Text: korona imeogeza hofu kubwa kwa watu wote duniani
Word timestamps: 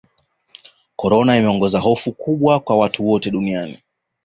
korona 0.95 1.37
imeogeza 1.37 1.79
hofu 1.79 2.11
kubwa 2.11 2.59
kwa 2.59 2.77
watu 2.77 3.07
wote 3.09 3.31
duniani 3.31 3.79